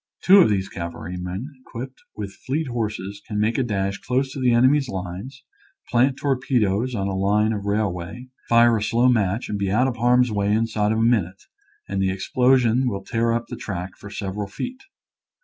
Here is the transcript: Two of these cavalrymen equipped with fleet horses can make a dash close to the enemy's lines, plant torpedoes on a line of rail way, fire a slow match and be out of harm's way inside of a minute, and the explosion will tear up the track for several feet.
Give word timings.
Two 0.23 0.39
of 0.39 0.49
these 0.49 0.67
cavalrymen 0.67 1.47
equipped 1.61 2.01
with 2.15 2.33
fleet 2.33 2.65
horses 2.69 3.21
can 3.27 3.39
make 3.39 3.59
a 3.59 3.63
dash 3.63 3.99
close 3.99 4.31
to 4.31 4.39
the 4.39 4.51
enemy's 4.51 4.89
lines, 4.89 5.43
plant 5.91 6.17
torpedoes 6.17 6.95
on 6.95 7.05
a 7.07 7.15
line 7.15 7.53
of 7.53 7.67
rail 7.67 7.93
way, 7.93 8.29
fire 8.49 8.77
a 8.77 8.81
slow 8.81 9.07
match 9.09 9.47
and 9.47 9.59
be 9.59 9.69
out 9.69 9.87
of 9.87 9.97
harm's 9.97 10.31
way 10.31 10.51
inside 10.53 10.91
of 10.91 10.97
a 10.97 11.01
minute, 11.03 11.43
and 11.87 12.01
the 12.01 12.09
explosion 12.09 12.87
will 12.87 13.03
tear 13.03 13.31
up 13.31 13.45
the 13.45 13.55
track 13.55 13.95
for 13.95 14.09
several 14.09 14.47
feet. 14.47 14.81